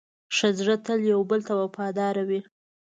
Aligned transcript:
ښه 0.35 0.47
زړونه 0.57 0.77
تل 0.85 0.99
یو 1.11 1.21
بل 1.29 1.39
ته 1.47 1.53
وفادار 1.61 2.15
وي. 2.27 2.41